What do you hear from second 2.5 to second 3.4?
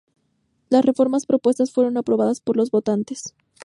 los votantes.